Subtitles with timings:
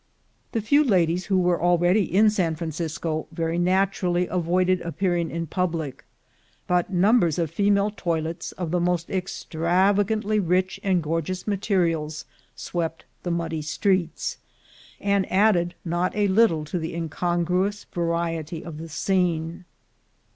[0.53, 6.05] The few ladies who were already in San Francisco, very naturally avoided appearing in public;
[6.65, 12.25] but num bers of female toilettes, of the most extravagantly rich and gorgeous materials,
[12.55, 14.39] swept the muddy streets,
[14.99, 19.65] and added not a little to the incongruous variety of the scene.